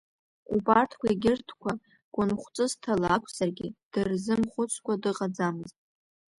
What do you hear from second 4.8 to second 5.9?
дыҟаӡамызт.